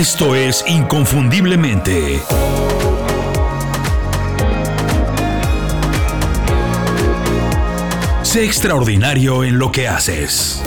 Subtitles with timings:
[0.00, 2.22] Esto es Inconfundiblemente.
[8.22, 10.62] Sé extraordinario en lo que haces.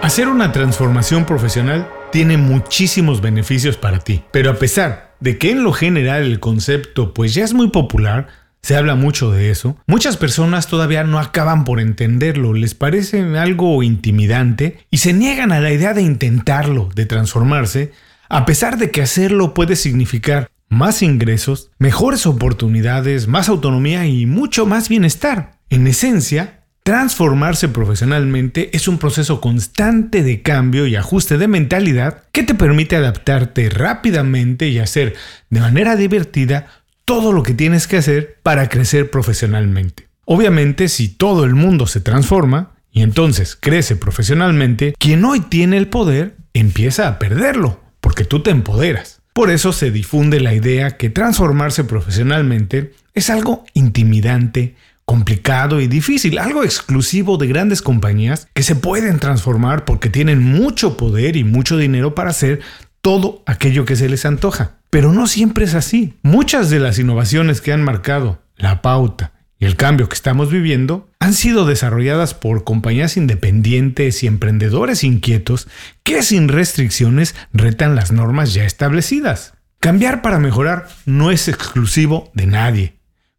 [0.00, 5.62] Hacer una transformación profesional tiene muchísimos beneficios para ti, pero a pesar de que en
[5.62, 8.28] lo general el concepto pues ya es muy popular,
[8.62, 13.82] se habla mucho de eso, muchas personas todavía no acaban por entenderlo, les parece algo
[13.82, 17.92] intimidante y se niegan a la idea de intentarlo, de transformarse,
[18.28, 24.66] a pesar de que hacerlo puede significar más ingresos, mejores oportunidades, más autonomía y mucho
[24.66, 25.52] más bienestar.
[25.70, 32.42] En esencia, transformarse profesionalmente es un proceso constante de cambio y ajuste de mentalidad que
[32.42, 35.14] te permite adaptarte rápidamente y hacer
[35.50, 36.66] de manera divertida
[37.08, 40.08] todo lo que tienes que hacer para crecer profesionalmente.
[40.26, 45.88] Obviamente, si todo el mundo se transforma y entonces crece profesionalmente, quien hoy tiene el
[45.88, 49.22] poder empieza a perderlo, porque tú te empoderas.
[49.32, 56.38] Por eso se difunde la idea que transformarse profesionalmente es algo intimidante, complicado y difícil,
[56.38, 61.78] algo exclusivo de grandes compañías que se pueden transformar porque tienen mucho poder y mucho
[61.78, 62.60] dinero para hacer
[63.00, 64.77] todo aquello que se les antoja.
[64.90, 66.14] Pero no siempre es así.
[66.22, 71.10] Muchas de las innovaciones que han marcado la pauta y el cambio que estamos viviendo
[71.18, 75.68] han sido desarrolladas por compañías independientes y emprendedores inquietos
[76.02, 79.54] que sin restricciones retan las normas ya establecidas.
[79.80, 82.97] Cambiar para mejorar no es exclusivo de nadie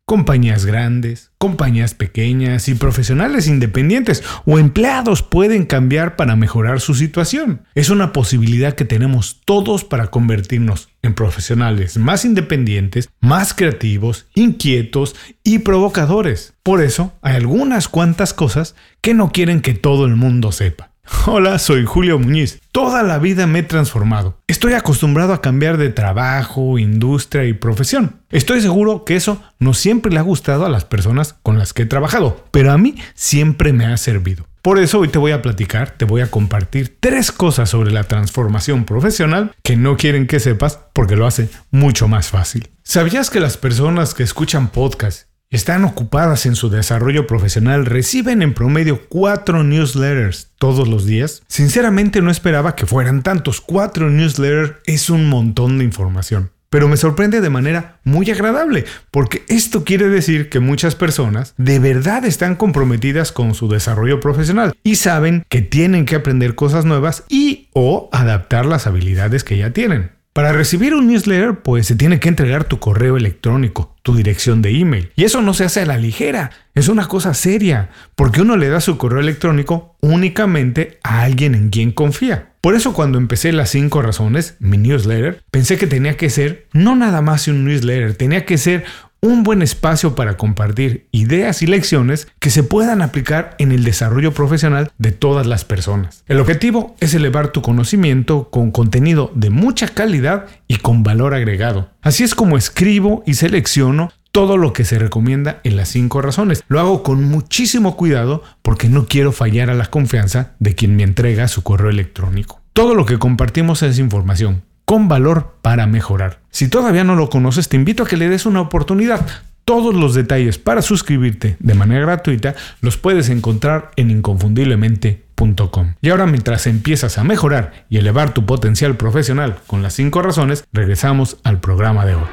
[0.10, 7.62] compañías grandes, compañías pequeñas y profesionales independientes o empleados pueden cambiar para mejorar su situación.
[7.76, 15.16] Es una posibilidad que tenemos todos para convertirnos en profesionales más independientes, más creativos, inquietos
[15.44, 16.56] y provocadores.
[16.64, 20.90] Por eso hay algunas cuantas cosas que no quieren que todo el mundo sepa.
[21.26, 22.62] Hola, soy Julio Muñiz.
[22.72, 24.38] Toda la vida me he transformado.
[24.48, 28.22] Estoy acostumbrado a cambiar de trabajo, industria y profesión.
[28.32, 31.84] Estoy seguro que eso no siempre le ha gustado a las personas con las que
[31.84, 34.46] he trabajado, pero a mí siempre me ha servido.
[34.62, 38.04] Por eso hoy te voy a platicar, te voy a compartir tres cosas sobre la
[38.04, 42.70] transformación profesional que no quieren que sepas porque lo hace mucho más fácil.
[42.84, 48.54] ¿Sabías que las personas que escuchan podcasts están ocupadas en su desarrollo profesional, reciben en
[48.54, 51.42] promedio cuatro newsletters todos los días.
[51.48, 53.60] Sinceramente no esperaba que fueran tantos.
[53.60, 56.52] Cuatro newsletters es un montón de información.
[56.70, 61.80] Pero me sorprende de manera muy agradable, porque esto quiere decir que muchas personas de
[61.80, 67.24] verdad están comprometidas con su desarrollo profesional y saben que tienen que aprender cosas nuevas
[67.28, 70.12] y o adaptar las habilidades que ya tienen.
[70.40, 74.70] Para recibir un newsletter, pues se tiene que entregar tu correo electrónico, tu dirección de
[74.70, 75.12] email.
[75.18, 78.70] Y eso no se hace a la ligera, es una cosa seria, porque uno le
[78.70, 82.54] da su correo electrónico únicamente a alguien en quien confía.
[82.62, 86.96] Por eso cuando empecé las 5 razones, mi newsletter, pensé que tenía que ser no
[86.96, 88.86] nada más un newsletter, tenía que ser
[89.22, 94.34] un buen espacio para compartir ideas y lecciones que se puedan aplicar en el desarrollo
[94.34, 96.24] profesional de todas las personas.
[96.28, 101.90] El objetivo es elevar tu conocimiento con contenido de mucha calidad y con valor agregado.
[102.02, 106.64] Así es como escribo y selecciono todo lo que se recomienda en las 5 razones.
[106.68, 111.04] Lo hago con muchísimo cuidado porque no quiero fallar a la confianza de quien me
[111.04, 112.62] entrega su correo electrónico.
[112.74, 116.40] Todo lo que compartimos es información con valor para mejorar.
[116.50, 119.24] Si todavía no lo conoces, te invito a que le des una oportunidad.
[119.64, 125.94] Todos los detalles para suscribirte de manera gratuita los puedes encontrar en inconfundiblemente.com.
[126.02, 130.66] Y ahora mientras empiezas a mejorar y elevar tu potencial profesional con las 5 razones,
[130.74, 132.28] regresamos al programa de hoy.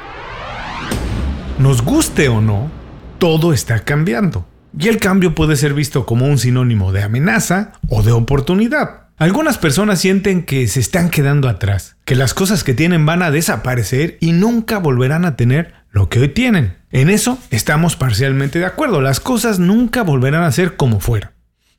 [1.59, 2.71] Nos guste o no,
[3.19, 4.47] todo está cambiando.
[4.79, 9.06] Y el cambio puede ser visto como un sinónimo de amenaza o de oportunidad.
[9.19, 13.31] Algunas personas sienten que se están quedando atrás, que las cosas que tienen van a
[13.31, 16.75] desaparecer y nunca volverán a tener lo que hoy tienen.
[16.91, 21.33] En eso estamos parcialmente de acuerdo, las cosas nunca volverán a ser como fuera.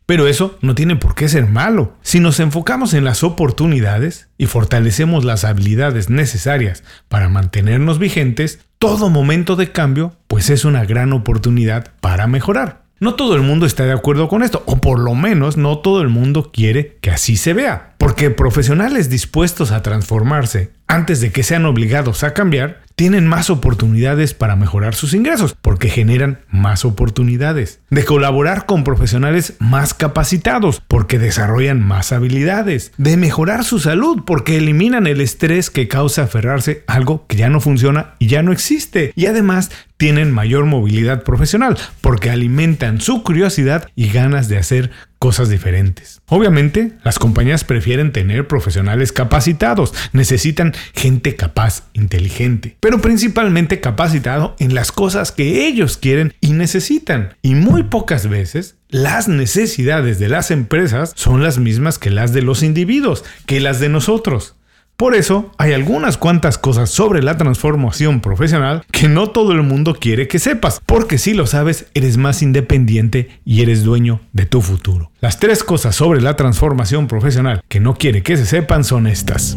[0.04, 1.96] Pero eso no tiene por qué ser malo.
[2.02, 9.10] Si nos enfocamos en las oportunidades y fortalecemos las habilidades necesarias para mantenernos vigentes, todo
[9.10, 12.87] momento de cambio pues es una gran oportunidad para mejorar.
[13.00, 16.02] No todo el mundo está de acuerdo con esto, o por lo menos no todo
[16.02, 21.44] el mundo quiere que así se vea, porque profesionales dispuestos a transformarse antes de que
[21.44, 27.78] sean obligados a cambiar, tienen más oportunidades para mejorar sus ingresos, porque generan más oportunidades.
[27.90, 32.90] De colaborar con profesionales más capacitados, porque desarrollan más habilidades.
[32.96, 37.48] De mejorar su salud, porque eliminan el estrés que causa aferrarse a algo que ya
[37.48, 39.12] no funciona y ya no existe.
[39.14, 45.48] Y además tienen mayor movilidad profesional, porque alimentan su curiosidad y ganas de hacer cosas
[45.48, 46.20] diferentes.
[46.26, 54.74] Obviamente, las compañías prefieren tener profesionales capacitados, necesitan gente capaz, inteligente, pero principalmente capacitado en
[54.74, 57.34] las cosas que ellos quieren y necesitan.
[57.42, 62.42] Y muy pocas veces las necesidades de las empresas son las mismas que las de
[62.42, 64.54] los individuos, que las de nosotros.
[64.98, 69.94] Por eso hay algunas cuantas cosas sobre la transformación profesional que no todo el mundo
[69.94, 74.60] quiere que sepas, porque si lo sabes eres más independiente y eres dueño de tu
[74.60, 75.12] futuro.
[75.20, 79.56] Las tres cosas sobre la transformación profesional que no quiere que se sepan son estas.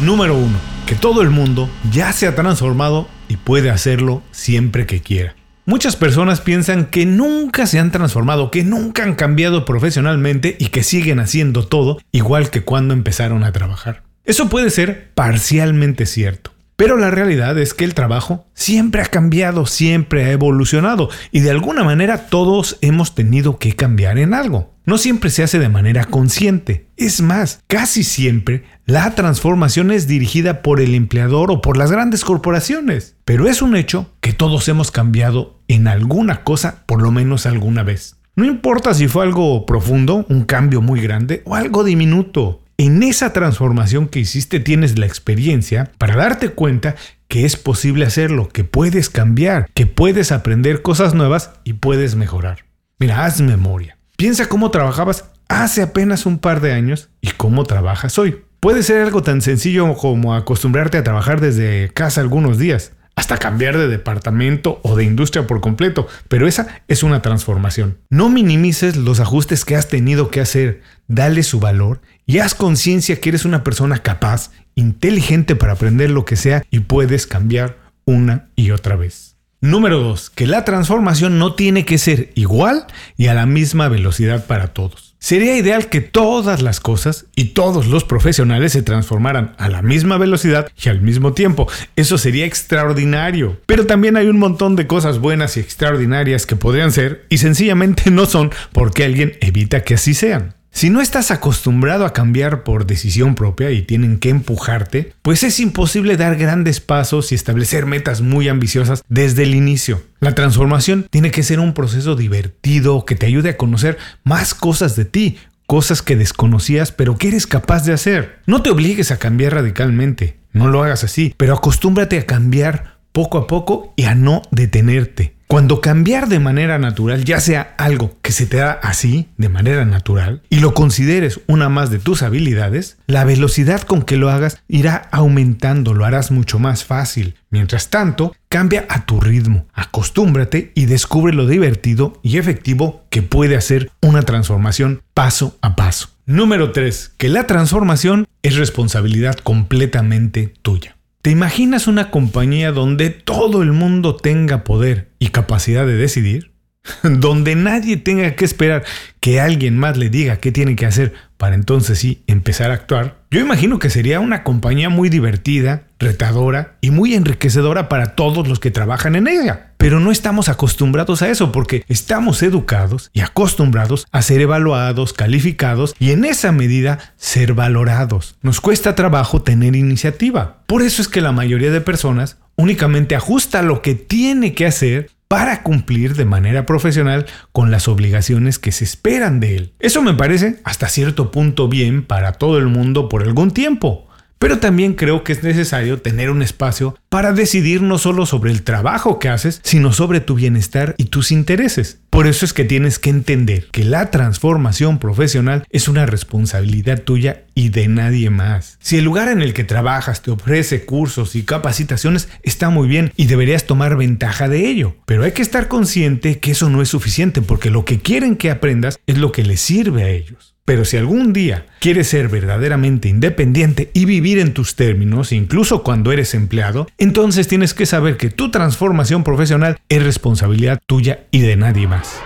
[0.00, 0.58] Número 1.
[0.86, 5.36] Que todo el mundo ya se ha transformado y puede hacerlo siempre que quiera.
[5.68, 10.84] Muchas personas piensan que nunca se han transformado, que nunca han cambiado profesionalmente y que
[10.84, 14.04] siguen haciendo todo igual que cuando empezaron a trabajar.
[14.24, 16.52] Eso puede ser parcialmente cierto.
[16.76, 21.50] Pero la realidad es que el trabajo siempre ha cambiado, siempre ha evolucionado y de
[21.50, 24.75] alguna manera todos hemos tenido que cambiar en algo.
[24.86, 26.86] No siempre se hace de manera consciente.
[26.96, 32.24] Es más, casi siempre la transformación es dirigida por el empleador o por las grandes
[32.24, 33.16] corporaciones.
[33.24, 37.82] Pero es un hecho que todos hemos cambiado en alguna cosa por lo menos alguna
[37.82, 38.18] vez.
[38.36, 42.62] No importa si fue algo profundo, un cambio muy grande o algo diminuto.
[42.78, 46.94] En esa transformación que hiciste tienes la experiencia para darte cuenta
[47.26, 52.66] que es posible hacerlo, que puedes cambiar, que puedes aprender cosas nuevas y puedes mejorar.
[53.00, 53.95] Mira, haz memoria.
[54.16, 58.38] Piensa cómo trabajabas hace apenas un par de años y cómo trabajas hoy.
[58.60, 63.76] Puede ser algo tan sencillo como acostumbrarte a trabajar desde casa algunos días, hasta cambiar
[63.76, 67.98] de departamento o de industria por completo, pero esa es una transformación.
[68.08, 73.20] No minimices los ajustes que has tenido que hacer, dale su valor y haz conciencia
[73.20, 77.76] que eres una persona capaz, inteligente para aprender lo que sea y puedes cambiar
[78.06, 79.35] una y otra vez.
[79.60, 80.30] Número 2.
[80.30, 82.86] Que la transformación no tiene que ser igual
[83.16, 85.16] y a la misma velocidad para todos.
[85.18, 90.18] Sería ideal que todas las cosas y todos los profesionales se transformaran a la misma
[90.18, 91.68] velocidad y al mismo tiempo.
[91.96, 93.60] Eso sería extraordinario.
[93.66, 98.10] Pero también hay un montón de cosas buenas y extraordinarias que podrían ser y sencillamente
[98.10, 100.55] no son porque alguien evita que así sean.
[100.76, 105.58] Si no estás acostumbrado a cambiar por decisión propia y tienen que empujarte, pues es
[105.58, 110.02] imposible dar grandes pasos y establecer metas muy ambiciosas desde el inicio.
[110.20, 114.96] La transformación tiene que ser un proceso divertido que te ayude a conocer más cosas
[114.96, 118.40] de ti, cosas que desconocías pero que eres capaz de hacer.
[118.44, 123.38] No te obligues a cambiar radicalmente, no lo hagas así, pero acostúmbrate a cambiar poco
[123.38, 125.35] a poco y a no detenerte.
[125.48, 129.84] Cuando cambiar de manera natural, ya sea algo que se te da así, de manera
[129.84, 134.60] natural, y lo consideres una más de tus habilidades, la velocidad con que lo hagas
[134.66, 137.36] irá aumentando, lo harás mucho más fácil.
[137.50, 143.56] Mientras tanto, cambia a tu ritmo, acostúmbrate y descubre lo divertido y efectivo que puede
[143.56, 146.08] hacer una transformación paso a paso.
[146.26, 147.12] Número 3.
[147.16, 150.95] Que la transformación es responsabilidad completamente tuya.
[151.26, 156.52] ¿Te imaginas una compañía donde todo el mundo tenga poder y capacidad de decidir?
[157.02, 158.84] donde nadie tenga que esperar
[159.20, 163.18] que alguien más le diga qué tiene que hacer para entonces sí empezar a actuar,
[163.30, 168.60] yo imagino que sería una compañía muy divertida, retadora y muy enriquecedora para todos los
[168.60, 169.72] que trabajan en ella.
[169.76, 175.94] Pero no estamos acostumbrados a eso porque estamos educados y acostumbrados a ser evaluados, calificados
[175.98, 178.36] y en esa medida ser valorados.
[178.40, 180.62] Nos cuesta trabajo tener iniciativa.
[180.66, 185.10] Por eso es que la mayoría de personas únicamente ajusta lo que tiene que hacer
[185.28, 189.72] para cumplir de manera profesional con las obligaciones que se esperan de él.
[189.80, 194.05] Eso me parece hasta cierto punto bien para todo el mundo por algún tiempo.
[194.38, 198.62] Pero también creo que es necesario tener un espacio para decidir no solo sobre el
[198.62, 202.00] trabajo que haces, sino sobre tu bienestar y tus intereses.
[202.10, 207.44] Por eso es que tienes que entender que la transformación profesional es una responsabilidad tuya
[207.54, 208.78] y de nadie más.
[208.80, 213.12] Si el lugar en el que trabajas te ofrece cursos y capacitaciones, está muy bien
[213.16, 214.96] y deberías tomar ventaja de ello.
[215.06, 218.50] Pero hay que estar consciente que eso no es suficiente porque lo que quieren que
[218.50, 220.55] aprendas es lo que les sirve a ellos.
[220.66, 226.10] Pero si algún día quieres ser verdaderamente independiente y vivir en tus términos, incluso cuando
[226.10, 231.54] eres empleado, entonces tienes que saber que tu transformación profesional es responsabilidad tuya y de
[231.54, 232.20] nadie más.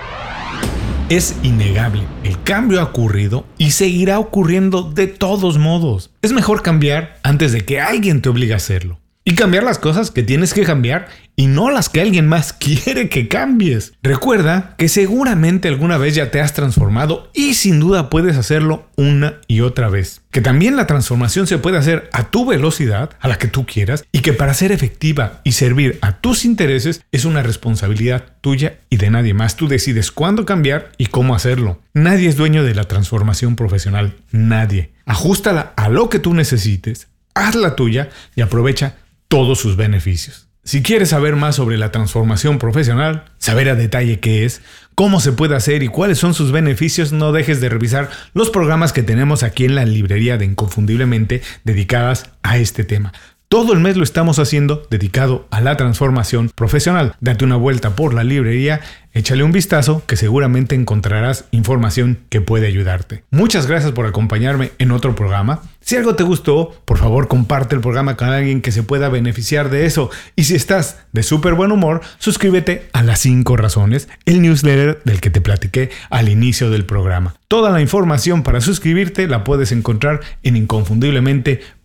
[1.10, 6.10] Es innegable, el cambio ha ocurrido y seguirá ocurriendo de todos modos.
[6.22, 8.99] Es mejor cambiar antes de que alguien te obligue a hacerlo.
[9.24, 13.08] Y cambiar las cosas que tienes que cambiar y no las que alguien más quiere
[13.08, 13.92] que cambies.
[14.02, 19.40] Recuerda que seguramente alguna vez ya te has transformado y sin duda puedes hacerlo una
[19.46, 20.22] y otra vez.
[20.30, 24.04] Que también la transformación se puede hacer a tu velocidad, a la que tú quieras,
[24.12, 28.96] y que para ser efectiva y servir a tus intereses es una responsabilidad tuya y
[28.96, 29.56] de nadie más.
[29.56, 31.80] Tú decides cuándo cambiar y cómo hacerlo.
[31.92, 34.92] Nadie es dueño de la transformación profesional, nadie.
[35.04, 38.94] Ajustala a lo que tú necesites, hazla tuya y aprovecha
[39.30, 40.48] todos sus beneficios.
[40.64, 44.60] Si quieres saber más sobre la transformación profesional, saber a detalle qué es,
[44.96, 48.92] cómo se puede hacer y cuáles son sus beneficios, no dejes de revisar los programas
[48.92, 53.12] que tenemos aquí en la librería de Inconfundiblemente dedicadas a este tema.
[53.52, 57.16] Todo el mes lo estamos haciendo dedicado a la transformación profesional.
[57.20, 58.80] Date una vuelta por la librería,
[59.12, 63.24] échale un vistazo que seguramente encontrarás información que puede ayudarte.
[63.32, 65.62] Muchas gracias por acompañarme en otro programa.
[65.80, 69.68] Si algo te gustó, por favor comparte el programa con alguien que se pueda beneficiar
[69.68, 70.10] de eso.
[70.36, 75.20] Y si estás de súper buen humor, suscríbete a las 5 razones, el newsletter del
[75.20, 77.34] que te platiqué al inicio del programa.
[77.48, 81.79] Toda la información para suscribirte la puedes encontrar en inconfundiblemente.com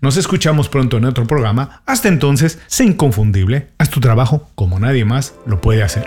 [0.00, 1.82] nos escuchamos pronto en otro programa.
[1.86, 6.06] Hasta entonces, sé inconfundible, haz tu trabajo como nadie más lo puede hacer.